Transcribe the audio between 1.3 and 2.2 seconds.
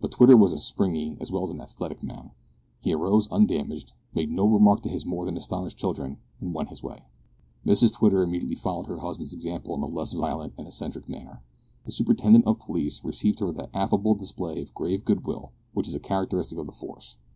well as an athletic